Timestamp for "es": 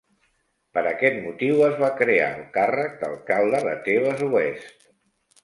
1.65-1.75